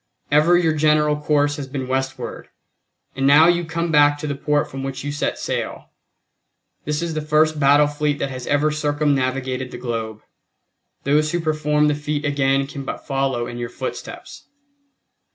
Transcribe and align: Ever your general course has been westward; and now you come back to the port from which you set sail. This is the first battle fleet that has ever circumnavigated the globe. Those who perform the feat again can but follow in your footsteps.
Ever 0.31 0.57
your 0.57 0.73
general 0.73 1.15
course 1.15 1.57
has 1.57 1.67
been 1.67 1.87
westward; 1.87 2.49
and 3.15 3.27
now 3.27 3.47
you 3.47 3.63
come 3.63 3.91
back 3.91 4.17
to 4.17 4.25
the 4.25 4.33
port 4.33 4.67
from 4.71 4.81
which 4.81 5.03
you 5.03 5.11
set 5.11 5.37
sail. 5.37 5.91
This 6.85 7.03
is 7.03 7.13
the 7.13 7.21
first 7.21 7.59
battle 7.59 7.85
fleet 7.85 8.17
that 8.17 8.31
has 8.31 8.47
ever 8.47 8.71
circumnavigated 8.71 9.69
the 9.69 9.77
globe. 9.77 10.23
Those 11.03 11.33
who 11.33 11.39
perform 11.39 11.87
the 11.87 11.93
feat 11.93 12.25
again 12.25 12.65
can 12.65 12.83
but 12.83 13.05
follow 13.05 13.45
in 13.45 13.59
your 13.59 13.69
footsteps. 13.69 14.47